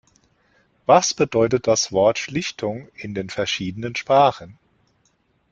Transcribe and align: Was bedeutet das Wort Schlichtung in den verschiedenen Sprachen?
Was 0.87 1.13
bedeutet 1.13 1.67
das 1.67 1.91
Wort 1.91 2.17
Schlichtung 2.17 2.87
in 2.95 3.13
den 3.13 3.29
verschiedenen 3.29 3.95
Sprachen? 3.95 4.57